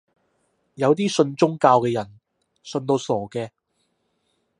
[0.73, 2.19] 有啲信宗教嘅人
[2.63, 3.51] 信到傻嘅